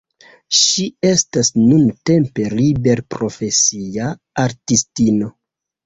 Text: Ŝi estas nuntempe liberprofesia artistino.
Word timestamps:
Ŝi 0.59 0.85
estas 1.09 1.51
nuntempe 1.59 2.49
liberprofesia 2.57 4.13
artistino. 4.49 5.35